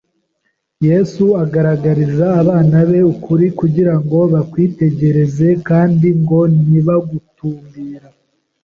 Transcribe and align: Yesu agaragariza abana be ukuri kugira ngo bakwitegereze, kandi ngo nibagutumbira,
Yesu 0.87 1.25
agaragariza 1.43 2.25
abana 2.41 2.77
be 2.89 2.99
ukuri 3.13 3.45
kugira 3.59 3.93
ngo 4.01 4.17
bakwitegereze, 4.33 5.47
kandi 5.67 6.07
ngo 6.21 6.39
nibagutumbira, 6.67 8.07